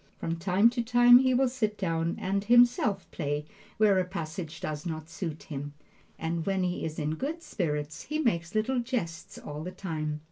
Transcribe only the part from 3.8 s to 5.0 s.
a passage does